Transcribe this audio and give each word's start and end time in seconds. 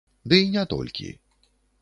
Ды 0.31 0.39
і 0.45 0.47
не 0.55 0.63
толькі. 0.73 1.11